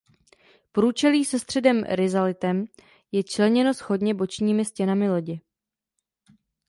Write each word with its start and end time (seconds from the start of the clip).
Průčelí 0.71 1.25
se 1.25 1.39
středním 1.39 1.83
rizalitem 1.83 2.65
je 3.11 3.23
členěno 3.23 3.73
shodně 3.73 4.13
bočními 4.13 4.65
stěnami 4.65 5.09
lodi. 5.09 5.41